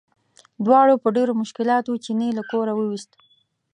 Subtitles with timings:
[0.65, 3.11] دواړو په ډېرو مشکلاتو چیني له کوره وویست.